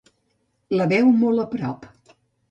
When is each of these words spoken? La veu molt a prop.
La 0.79 0.87
veu 0.93 1.11
molt 1.19 1.43
a 1.43 1.45
prop. 1.51 1.85